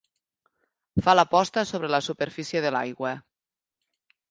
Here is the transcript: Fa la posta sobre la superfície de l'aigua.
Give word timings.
Fa 1.07 1.15
la 1.19 1.25
posta 1.35 1.65
sobre 1.73 1.91
la 1.97 2.01
superfície 2.07 2.65
de 2.67 2.75
l'aigua. 2.79 3.15